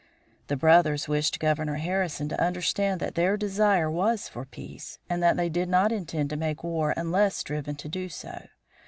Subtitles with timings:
[0.47, 5.37] The brothers wished Governor Harrison to understand that their desire was for peace, and that
[5.37, 8.47] they did not intend to make war unless driven to do so.